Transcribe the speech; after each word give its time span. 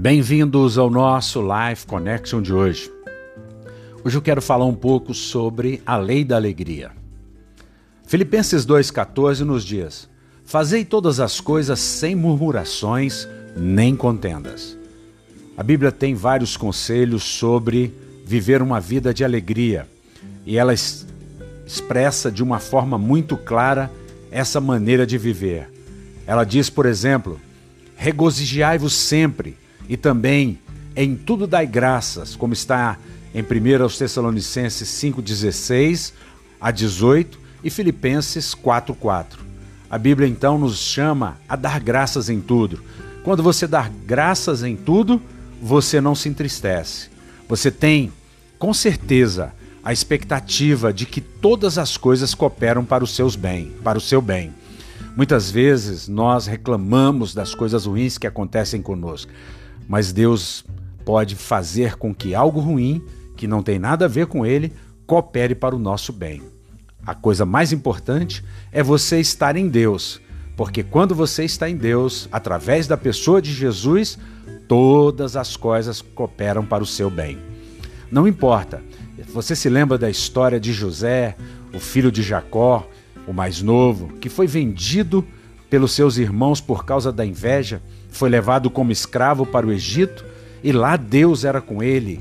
Bem-vindos 0.00 0.78
ao 0.78 0.88
nosso 0.88 1.42
Life 1.42 1.84
Connection 1.84 2.40
de 2.40 2.54
hoje. 2.54 2.88
Hoje 4.04 4.16
eu 4.16 4.22
quero 4.22 4.40
falar 4.40 4.64
um 4.64 4.74
pouco 4.74 5.12
sobre 5.12 5.82
a 5.84 5.96
lei 5.96 6.24
da 6.24 6.36
alegria. 6.36 6.92
Filipenses 8.06 8.64
2,14 8.64 9.40
nos 9.40 9.64
diz: 9.64 10.08
Fazei 10.44 10.84
todas 10.84 11.18
as 11.18 11.40
coisas 11.40 11.80
sem 11.80 12.14
murmurações 12.14 13.26
nem 13.56 13.96
contendas. 13.96 14.78
A 15.56 15.64
Bíblia 15.64 15.90
tem 15.90 16.14
vários 16.14 16.56
conselhos 16.56 17.24
sobre 17.24 17.92
viver 18.24 18.62
uma 18.62 18.78
vida 18.78 19.12
de 19.12 19.24
alegria 19.24 19.88
e 20.46 20.56
ela 20.56 20.72
expressa 21.66 22.30
de 22.30 22.40
uma 22.40 22.60
forma 22.60 22.96
muito 22.96 23.36
clara 23.36 23.90
essa 24.30 24.60
maneira 24.60 25.04
de 25.04 25.18
viver. 25.18 25.68
Ela 26.24 26.44
diz, 26.44 26.70
por 26.70 26.86
exemplo, 26.86 27.40
regozijai-vos 27.96 28.94
sempre 28.94 29.56
e 29.88 29.96
também 29.96 30.58
em 30.94 31.14
tudo 31.16 31.46
dai 31.46 31.66
graças, 31.66 32.36
como 32.36 32.52
está 32.52 32.98
em 33.34 33.42
1 33.42 33.88
Tessalonicenses 33.96 34.88
5,16 34.88 36.12
a 36.60 36.70
18 36.70 37.38
e 37.62 37.70
Filipenses 37.70 38.54
4,4. 38.54 39.38
A 39.90 39.96
Bíblia 39.96 40.28
então 40.28 40.58
nos 40.58 40.78
chama 40.78 41.38
a 41.48 41.56
dar 41.56 41.80
graças 41.80 42.28
em 42.28 42.40
tudo. 42.40 42.82
Quando 43.24 43.42
você 43.42 43.66
dá 43.66 43.90
graças 44.06 44.62
em 44.62 44.76
tudo, 44.76 45.20
você 45.62 46.00
não 46.00 46.14
se 46.14 46.28
entristece. 46.28 47.08
Você 47.48 47.70
tem, 47.70 48.12
com 48.58 48.74
certeza, 48.74 49.52
a 49.82 49.92
expectativa 49.92 50.92
de 50.92 51.06
que 51.06 51.20
todas 51.20 51.78
as 51.78 51.96
coisas 51.96 52.34
cooperam 52.34 52.84
para 52.84 53.02
os 53.02 53.14
seus 53.14 53.36
bem, 53.36 53.72
para 53.82 53.96
o 53.96 54.00
seu 54.00 54.20
bem. 54.20 54.52
Muitas 55.16 55.50
vezes 55.50 56.06
nós 56.06 56.46
reclamamos 56.46 57.34
das 57.34 57.54
coisas 57.54 57.86
ruins 57.86 58.18
que 58.18 58.26
acontecem 58.26 58.82
conosco, 58.82 59.32
mas 59.88 60.12
Deus 60.12 60.64
pode 61.04 61.34
fazer 61.34 61.96
com 61.96 62.14
que 62.14 62.34
algo 62.34 62.60
ruim, 62.60 63.02
que 63.36 63.48
não 63.48 63.62
tem 63.62 63.78
nada 63.78 64.04
a 64.04 64.08
ver 64.08 64.26
com 64.26 64.44
Ele, 64.44 64.72
coopere 65.06 65.54
para 65.54 65.74
o 65.74 65.78
nosso 65.78 66.12
bem. 66.12 66.42
A 67.06 67.14
coisa 67.14 67.46
mais 67.46 67.72
importante 67.72 68.44
é 68.70 68.82
você 68.82 69.18
estar 69.18 69.56
em 69.56 69.68
Deus, 69.68 70.20
porque 70.54 70.82
quando 70.82 71.14
você 71.14 71.44
está 71.44 71.70
em 71.70 71.76
Deus, 71.76 72.28
através 72.30 72.86
da 72.86 72.98
pessoa 72.98 73.40
de 73.40 73.52
Jesus, 73.54 74.18
todas 74.68 75.34
as 75.34 75.56
coisas 75.56 76.02
cooperam 76.02 76.66
para 76.66 76.82
o 76.82 76.86
seu 76.86 77.08
bem. 77.08 77.38
Não 78.10 78.28
importa, 78.28 78.82
você 79.32 79.56
se 79.56 79.70
lembra 79.70 79.96
da 79.96 80.10
história 80.10 80.60
de 80.60 80.72
José, 80.72 81.34
o 81.72 81.80
filho 81.80 82.12
de 82.12 82.22
Jacó, 82.22 82.86
o 83.26 83.32
mais 83.32 83.62
novo, 83.62 84.08
que 84.18 84.28
foi 84.28 84.46
vendido 84.46 85.24
pelos 85.70 85.92
seus 85.92 86.16
irmãos 86.16 86.60
por 86.60 86.84
causa 86.84 87.12
da 87.12 87.24
inveja, 87.24 87.82
foi 88.10 88.28
levado 88.28 88.70
como 88.70 88.92
escravo 88.92 89.44
para 89.44 89.66
o 89.66 89.72
Egito 89.72 90.24
e 90.62 90.72
lá 90.72 90.96
Deus 90.96 91.44
era 91.44 91.60
com 91.60 91.82
ele. 91.82 92.20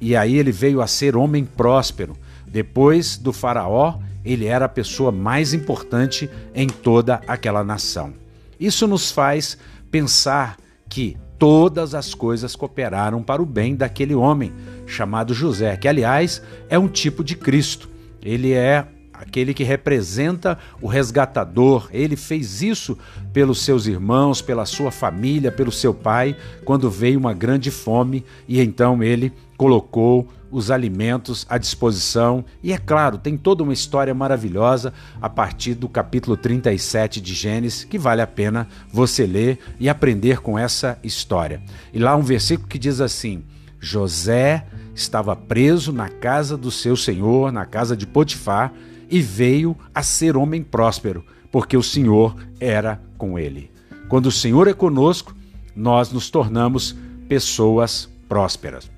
E 0.00 0.16
aí 0.16 0.36
ele 0.36 0.50
veio 0.50 0.80
a 0.80 0.86
ser 0.86 1.16
homem 1.16 1.44
próspero. 1.44 2.16
Depois 2.46 3.16
do 3.16 3.32
Faraó, 3.32 3.98
ele 4.24 4.46
era 4.46 4.64
a 4.64 4.68
pessoa 4.68 5.12
mais 5.12 5.52
importante 5.52 6.28
em 6.54 6.66
toda 6.68 7.20
aquela 7.26 7.62
nação. 7.62 8.12
Isso 8.58 8.86
nos 8.86 9.10
faz 9.10 9.58
pensar 9.90 10.56
que 10.88 11.16
todas 11.38 11.94
as 11.94 12.14
coisas 12.14 12.56
cooperaram 12.56 13.22
para 13.22 13.42
o 13.42 13.46
bem 13.46 13.74
daquele 13.74 14.14
homem 14.14 14.52
chamado 14.86 15.34
José, 15.34 15.76
que 15.76 15.88
aliás 15.88 16.42
é 16.68 16.78
um 16.78 16.88
tipo 16.88 17.22
de 17.22 17.36
Cristo. 17.36 17.88
Ele 18.22 18.52
é 18.52 18.86
aquele 19.18 19.54
que 19.54 19.64
representa 19.64 20.58
o 20.80 20.86
resgatador. 20.86 21.88
Ele 21.92 22.16
fez 22.16 22.62
isso 22.62 22.98
pelos 23.32 23.62
seus 23.62 23.86
irmãos, 23.86 24.42
pela 24.42 24.66
sua 24.66 24.90
família, 24.90 25.52
pelo 25.52 25.72
seu 25.72 25.94
pai, 25.94 26.36
quando 26.64 26.90
veio 26.90 27.18
uma 27.18 27.32
grande 27.32 27.70
fome 27.70 28.24
e 28.48 28.60
então 28.60 29.02
ele 29.02 29.32
colocou 29.56 30.28
os 30.50 30.70
alimentos 30.70 31.44
à 31.48 31.58
disposição. 31.58 32.44
E 32.62 32.72
é 32.72 32.78
claro, 32.78 33.18
tem 33.18 33.36
toda 33.36 33.62
uma 33.62 33.72
história 33.72 34.14
maravilhosa 34.14 34.92
a 35.20 35.28
partir 35.28 35.74
do 35.74 35.88
capítulo 35.88 36.36
37 36.36 37.20
de 37.20 37.34
Gênesis, 37.34 37.84
que 37.84 37.98
vale 37.98 38.22
a 38.22 38.26
pena 38.26 38.68
você 38.92 39.26
ler 39.26 39.58
e 39.80 39.88
aprender 39.88 40.40
com 40.40 40.58
essa 40.58 40.98
história. 41.02 41.60
E 41.92 41.98
lá 41.98 42.14
um 42.16 42.22
versículo 42.22 42.68
que 42.68 42.78
diz 42.78 43.00
assim: 43.00 43.42
José 43.80 44.64
estava 44.94 45.34
preso 45.34 45.92
na 45.92 46.08
casa 46.08 46.56
do 46.56 46.70
seu 46.70 46.96
senhor, 46.96 47.50
na 47.50 47.66
casa 47.66 47.96
de 47.96 48.06
Potifar, 48.06 48.72
e 49.14 49.22
veio 49.22 49.76
a 49.94 50.02
ser 50.02 50.36
homem 50.36 50.60
próspero, 50.60 51.24
porque 51.52 51.76
o 51.76 51.82
Senhor 51.84 52.34
era 52.58 53.00
com 53.16 53.38
ele. 53.38 53.70
Quando 54.08 54.26
o 54.26 54.32
Senhor 54.32 54.66
é 54.66 54.72
conosco, 54.72 55.36
nós 55.76 56.10
nos 56.10 56.30
tornamos 56.30 56.96
pessoas 57.28 58.10
prósperas. 58.28 58.90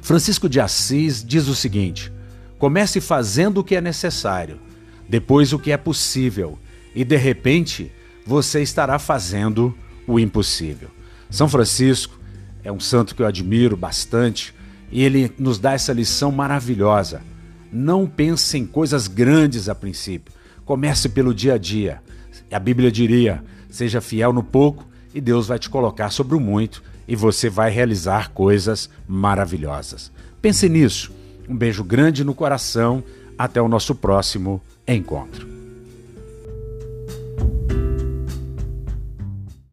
Francisco 0.00 0.48
de 0.48 0.58
Assis 0.58 1.22
diz 1.22 1.46
o 1.46 1.54
seguinte: 1.54 2.10
comece 2.58 3.02
fazendo 3.02 3.58
o 3.58 3.64
que 3.64 3.76
é 3.76 3.82
necessário, 3.82 4.58
depois 5.06 5.52
o 5.52 5.58
que 5.58 5.72
é 5.72 5.76
possível, 5.76 6.58
e 6.94 7.04
de 7.04 7.16
repente 7.16 7.92
você 8.24 8.62
estará 8.62 8.98
fazendo 8.98 9.76
o 10.06 10.18
impossível. 10.18 10.88
São 11.28 11.50
Francisco 11.50 12.18
é 12.64 12.72
um 12.72 12.80
santo 12.80 13.14
que 13.14 13.20
eu 13.20 13.26
admiro 13.26 13.76
bastante 13.76 14.54
e 14.90 15.02
ele 15.02 15.30
nos 15.38 15.58
dá 15.58 15.74
essa 15.74 15.92
lição 15.92 16.32
maravilhosa. 16.32 17.20
Não 17.72 18.06
pense 18.06 18.56
em 18.56 18.66
coisas 18.66 19.06
grandes 19.06 19.68
a 19.68 19.74
princípio. 19.74 20.32
Comece 20.64 21.08
pelo 21.08 21.34
dia 21.34 21.54
a 21.54 21.58
dia. 21.58 22.02
A 22.50 22.58
Bíblia 22.58 22.90
diria: 22.90 23.42
seja 23.70 24.00
fiel 24.00 24.32
no 24.32 24.42
pouco 24.42 24.86
e 25.14 25.20
Deus 25.20 25.46
vai 25.46 25.58
te 25.58 25.68
colocar 25.68 26.10
sobre 26.10 26.36
o 26.36 26.40
muito 26.40 26.82
e 27.06 27.16
você 27.16 27.48
vai 27.48 27.70
realizar 27.70 28.30
coisas 28.30 28.88
maravilhosas. 29.06 30.12
Pense 30.40 30.68
nisso. 30.68 31.12
Um 31.48 31.56
beijo 31.56 31.82
grande 31.82 32.24
no 32.24 32.34
coração. 32.34 33.02
Até 33.38 33.62
o 33.62 33.68
nosso 33.68 33.94
próximo 33.94 34.60
encontro. 34.86 35.57